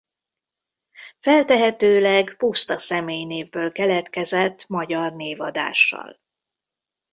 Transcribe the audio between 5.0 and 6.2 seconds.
névadással.